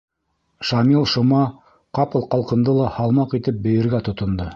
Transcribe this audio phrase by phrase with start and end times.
[0.69, 1.41] Шамил-Шома
[1.97, 4.49] ҡапыл ҡалҡынды ла һалмаҡ итеп бейергә тотондо.